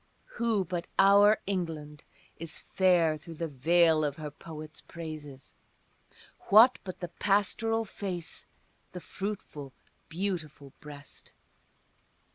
[0.37, 2.05] Who but our England
[2.39, 5.53] is fair through the veil of her poets' praises,
[6.49, 8.47] What but the pastoral face,
[8.93, 9.73] the fruitful,
[10.09, 11.33] beautiful breast?